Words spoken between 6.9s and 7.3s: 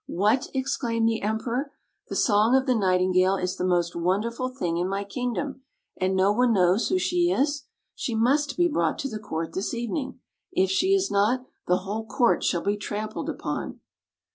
she